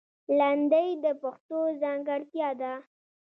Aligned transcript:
لندۍ 0.37 0.89
د 1.03 1.05
پښتو 1.21 1.59
ځانګړتیا 1.81 2.49
ده 2.61 2.73